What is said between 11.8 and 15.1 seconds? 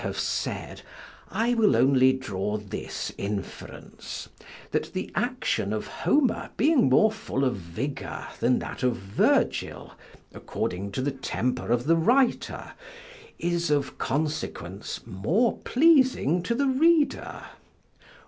the writer, is of consequence